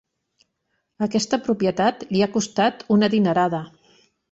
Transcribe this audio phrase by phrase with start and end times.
[1.07, 3.63] Aquesta propietat li ha costat una dinerada.